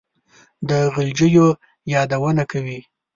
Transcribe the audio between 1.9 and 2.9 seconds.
یادونه کوي.